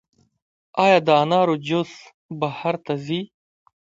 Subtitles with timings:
[0.83, 1.91] آیا د انارو جوس
[2.39, 3.21] بهر ته ځي؟